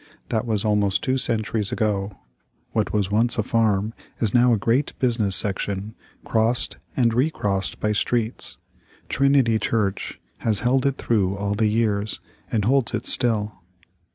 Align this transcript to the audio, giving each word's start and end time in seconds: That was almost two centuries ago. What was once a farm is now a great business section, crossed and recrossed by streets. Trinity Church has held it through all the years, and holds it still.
That 0.29 0.47
was 0.47 0.65
almost 0.65 1.03
two 1.03 1.19
centuries 1.19 1.71
ago. 1.71 2.17
What 2.71 2.91
was 2.91 3.11
once 3.11 3.37
a 3.37 3.43
farm 3.43 3.93
is 4.19 4.33
now 4.33 4.51
a 4.51 4.57
great 4.57 4.93
business 4.97 5.35
section, 5.35 5.93
crossed 6.25 6.77
and 6.97 7.13
recrossed 7.13 7.79
by 7.79 7.91
streets. 7.91 8.57
Trinity 9.09 9.59
Church 9.59 10.19
has 10.39 10.61
held 10.61 10.87
it 10.87 10.97
through 10.97 11.37
all 11.37 11.53
the 11.53 11.67
years, 11.67 12.19
and 12.51 12.65
holds 12.65 12.95
it 12.95 13.05
still. 13.05 13.53